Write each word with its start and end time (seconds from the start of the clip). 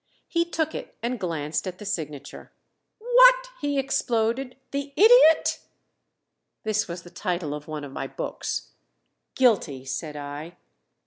He 0.27 0.45
took 0.45 0.73
it, 0.73 0.95
and 1.03 1.19
glanced 1.19 1.67
at 1.67 1.77
the 1.77 1.85
signature. 1.85 2.51
"What?" 2.97 3.51
he 3.61 3.77
exploded. 3.77 4.55
"The 4.71 4.93
Idiot?" 4.95 5.59
This 6.63 6.87
was 6.87 7.03
the 7.03 7.11
title 7.11 7.53
of 7.53 7.67
one 7.67 7.83
of 7.83 7.91
my 7.91 8.07
books. 8.07 8.69
"Guilty!" 9.35 9.85
said 9.85 10.15
I. 10.17 10.57